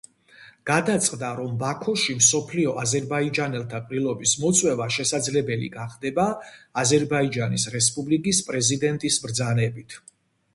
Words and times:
გადაწყდა, 0.67 1.27
რომ 1.39 1.49
ბაქოში 1.63 2.15
მსოფლიო 2.21 2.71
აზერბაიჯანელთა 2.83 3.81
ყრილობის 3.91 4.33
მოწვევა 4.45 4.87
შესაძლებელი 4.97 5.69
გახდება 5.77 6.27
აზერბაიჯანის 6.85 7.69
რესპუბლიკის 7.77 8.41
პრეზიდენტის 8.51 9.21
ბრძანებით. 9.29 9.99